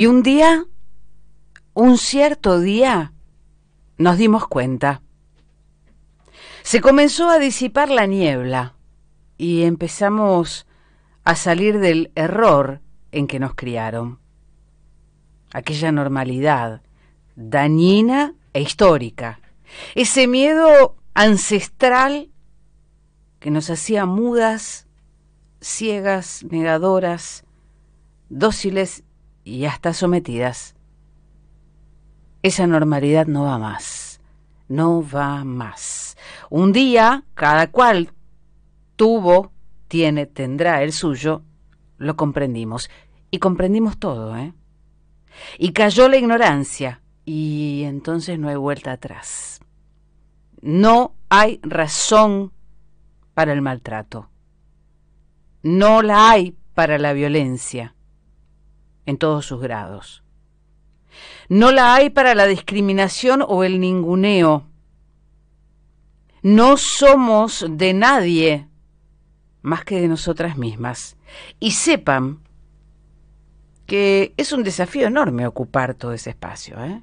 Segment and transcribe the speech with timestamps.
[0.00, 0.64] Y un día,
[1.74, 3.12] un cierto día,
[3.96, 5.02] nos dimos cuenta.
[6.62, 8.76] Se comenzó a disipar la niebla
[9.38, 10.68] y empezamos
[11.24, 12.80] a salir del error
[13.10, 14.20] en que nos criaron.
[15.52, 16.80] Aquella normalidad
[17.34, 19.40] dañina e histórica.
[19.96, 22.30] Ese miedo ancestral
[23.40, 24.86] que nos hacía mudas,
[25.60, 27.42] ciegas, negadoras,
[28.28, 29.02] dóciles
[29.48, 30.76] y hasta sometidas.
[32.42, 34.20] Esa normalidad no va más,
[34.68, 36.16] no va más.
[36.50, 38.12] Un día, cada cual
[38.96, 39.52] tuvo,
[39.88, 41.42] tiene, tendrá el suyo,
[41.96, 42.90] lo comprendimos.
[43.30, 44.52] Y comprendimos todo, ¿eh?
[45.58, 49.60] Y cayó la ignorancia, y entonces no hay vuelta atrás.
[50.60, 52.52] No hay razón
[53.34, 54.28] para el maltrato.
[55.62, 57.94] No la hay para la violencia
[59.08, 60.22] en todos sus grados.
[61.48, 64.66] No la hay para la discriminación o el ninguneo.
[66.42, 68.68] No somos de nadie
[69.62, 71.16] más que de nosotras mismas.
[71.58, 72.40] Y sepan
[73.86, 76.76] que es un desafío enorme ocupar todo ese espacio.
[76.84, 77.02] ¿eh?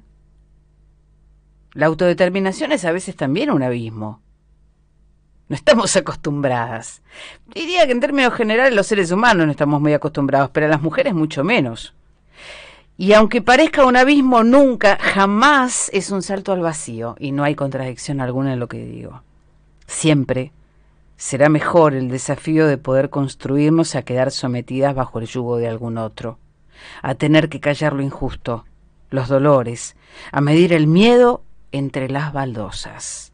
[1.72, 4.22] La autodeterminación es a veces también un abismo.
[5.48, 7.02] No estamos acostumbradas.
[7.52, 11.14] Diría que en términos generales los seres humanos no estamos muy acostumbrados, pero las mujeres
[11.14, 11.96] mucho menos.
[12.98, 17.54] Y aunque parezca un abismo, nunca, jamás es un salto al vacío, y no hay
[17.54, 19.22] contradicción alguna en lo que digo.
[19.86, 20.52] Siempre
[21.16, 25.98] será mejor el desafío de poder construirnos a quedar sometidas bajo el yugo de algún
[25.98, 26.38] otro,
[27.02, 28.64] a tener que callar lo injusto,
[29.10, 29.96] los dolores,
[30.32, 33.32] a medir el miedo entre las baldosas.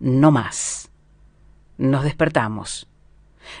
[0.00, 0.90] No más.
[1.78, 2.88] Nos despertamos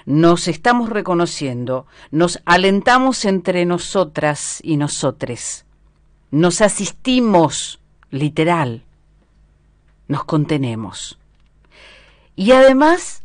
[0.04, 5.66] nos estamos reconociendo, nos alentamos entre nosotras y nosotres,
[6.30, 8.84] nos asistimos, literal,
[10.08, 11.18] nos contenemos.
[12.34, 13.22] Y además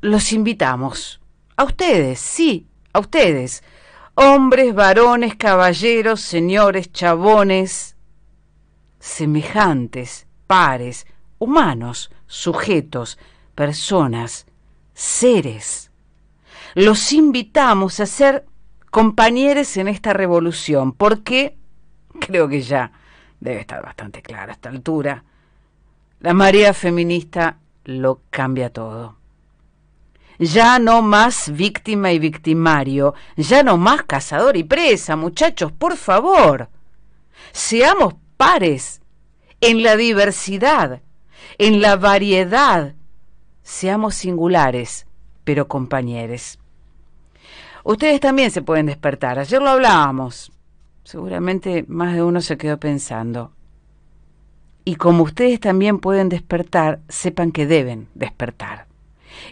[0.00, 1.20] los invitamos,
[1.56, 3.62] a ustedes, sí, a ustedes,
[4.14, 7.96] hombres, varones, caballeros, señores, chabones,
[8.98, 11.06] semejantes, pares,
[11.38, 13.18] humanos, sujetos,
[13.54, 14.46] personas,
[14.94, 15.91] seres
[16.74, 18.46] los invitamos a ser
[18.90, 21.56] compañeros en esta revolución, porque
[22.20, 22.92] creo que ya
[23.40, 25.24] debe estar bastante claro a esta altura,
[26.20, 29.16] la marea feminista lo cambia todo.
[30.38, 36.68] Ya no más víctima y victimario, ya no más cazador y presa, muchachos, por favor.
[37.52, 39.00] Seamos pares
[39.60, 41.02] en la diversidad,
[41.58, 42.94] en la variedad.
[43.62, 45.06] Seamos singulares,
[45.44, 46.58] pero compañeros.
[47.84, 49.38] Ustedes también se pueden despertar.
[49.38, 50.52] Ayer lo hablábamos.
[51.04, 53.52] Seguramente más de uno se quedó pensando.
[54.84, 58.86] Y como ustedes también pueden despertar, sepan que deben despertar.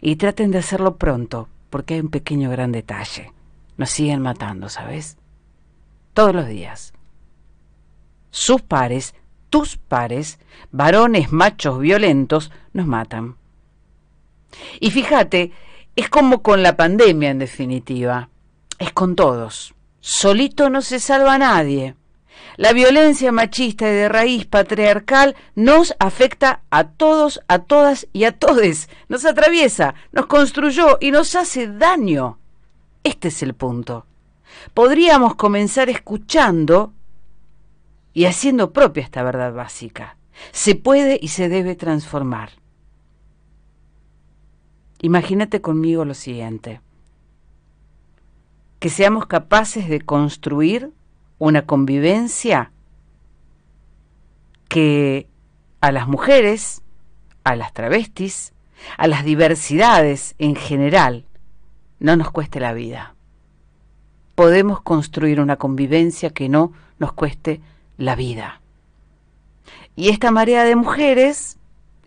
[0.00, 3.32] Y traten de hacerlo pronto, porque hay un pequeño gran detalle.
[3.76, 5.16] Nos siguen matando, ¿sabes?
[6.14, 6.92] Todos los días.
[8.30, 9.14] Sus pares,
[9.50, 10.38] tus pares,
[10.70, 13.36] varones machos violentos, nos matan.
[14.80, 15.52] Y fíjate
[16.00, 18.30] es como con la pandemia, en definitiva.
[18.78, 19.74] Es con todos.
[20.00, 21.94] Solito no se salva a nadie.
[22.56, 28.32] La violencia machista y de raíz patriarcal nos afecta a todos, a todas y a
[28.32, 28.88] todes.
[29.08, 32.38] Nos atraviesa, nos construyó y nos hace daño.
[33.04, 34.06] Este es el punto.
[34.74, 36.92] Podríamos comenzar escuchando
[38.12, 40.16] y haciendo propia esta verdad básica.
[40.52, 42.59] Se puede y se debe transformar.
[45.02, 46.80] Imagínate conmigo lo siguiente,
[48.78, 50.90] que seamos capaces de construir
[51.38, 52.72] una convivencia
[54.68, 55.26] que
[55.80, 56.82] a las mujeres,
[57.44, 58.52] a las travestis,
[58.98, 61.24] a las diversidades en general,
[61.98, 63.14] no nos cueste la vida.
[64.34, 67.60] Podemos construir una convivencia que no nos cueste
[67.96, 68.60] la vida.
[69.96, 71.58] Y esta marea de mujeres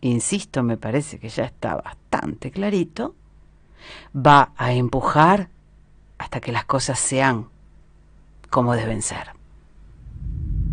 [0.10, 3.16] insisto, me parece que ya está bastante clarito,
[4.16, 5.50] va a empujar
[6.18, 7.50] hasta que las cosas sean
[8.50, 9.32] como deben ser.